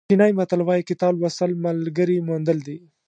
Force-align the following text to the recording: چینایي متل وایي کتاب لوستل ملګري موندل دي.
چینایي 0.09 0.33
متل 0.39 0.61
وایي 0.63 0.83
کتاب 0.91 1.13
لوستل 1.21 1.51
ملګري 1.65 2.17
موندل 2.27 2.57
دي. 2.67 2.77